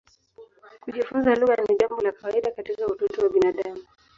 [0.81, 3.83] Kujifunza lugha ni jambo la kawaida katika utoto wa binadamu.